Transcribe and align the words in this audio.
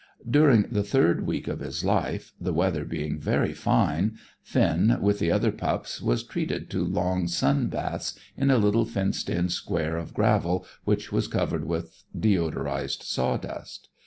During 0.27 0.63
the 0.71 0.81
third 0.81 1.27
week 1.27 1.47
of 1.47 1.59
his 1.59 1.85
life, 1.85 2.33
the 2.41 2.53
weather 2.55 2.85
being 2.85 3.19
very 3.19 3.53
fine, 3.53 4.17
Finn, 4.41 4.97
with 4.99 5.19
the 5.19 5.31
other 5.31 5.51
pups, 5.51 6.01
was 6.01 6.23
treated 6.23 6.71
to 6.71 6.83
long 6.83 7.27
sun 7.27 7.67
baths 7.67 8.17
in 8.35 8.49
a 8.49 8.57
little 8.57 8.85
fenced 8.85 9.29
in 9.29 9.49
square 9.49 9.97
of 9.97 10.15
gravel 10.15 10.65
which 10.85 11.11
was 11.11 11.27
covered 11.27 11.65
with 11.65 12.03
deodorized 12.19 13.03
sawdust. 13.03 13.89